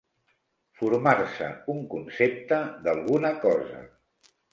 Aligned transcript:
Formar-se 0.77 1.49
un 1.73 1.83
concepte 1.91 2.59
d'alguna 2.87 3.31
cosa. 3.45 3.83